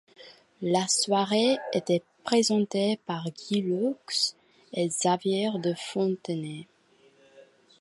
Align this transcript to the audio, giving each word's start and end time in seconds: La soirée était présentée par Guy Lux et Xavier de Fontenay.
La 0.63 0.87
soirée 0.87 1.59
était 1.73 2.01
présentée 2.23 2.99
par 3.05 3.23
Guy 3.29 3.61
Lux 3.61 4.35
et 4.73 4.87
Xavier 4.87 5.51
de 5.59 5.75
Fontenay. 5.75 6.65